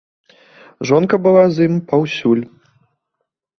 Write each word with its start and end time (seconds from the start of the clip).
Жонка 0.91 1.15
была 1.27 1.45
з 1.59 1.69
ім 1.69 1.75
паўсюль. 1.93 2.43